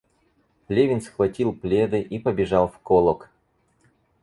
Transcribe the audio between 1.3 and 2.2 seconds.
пледы и